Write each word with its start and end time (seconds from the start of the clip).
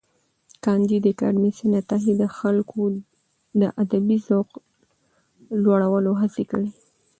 کانديد 0.65 1.03
اکاډميسن 1.11 1.69
عطایي 1.81 2.13
د 2.17 2.23
خلکو 2.37 2.81
د 3.61 3.63
ادبي 3.81 4.17
ذوق 4.27 4.49
لوړولو 5.63 6.11
هڅه 6.21 6.41
کړې 6.51 6.67
ده. 6.73 6.79